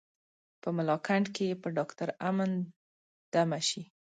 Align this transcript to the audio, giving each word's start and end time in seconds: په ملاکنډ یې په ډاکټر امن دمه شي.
په 0.61 0.69
ملاکنډ 0.77 1.25
یې 1.45 1.49
په 1.61 1.67
ډاکټر 1.77 2.09
امن 2.29 2.51
دمه 3.33 3.59
شي. 3.67 3.83